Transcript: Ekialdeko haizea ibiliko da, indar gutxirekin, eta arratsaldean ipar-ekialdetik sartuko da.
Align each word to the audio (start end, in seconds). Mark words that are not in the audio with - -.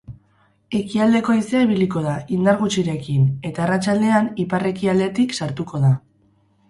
Ekialdeko 0.77 1.33
haizea 1.35 1.59
ibiliko 1.65 2.01
da, 2.05 2.15
indar 2.37 2.57
gutxirekin, 2.61 3.27
eta 3.51 3.65
arratsaldean 3.67 4.31
ipar-ekialdetik 4.45 5.37
sartuko 5.43 5.83
da. 5.85 5.93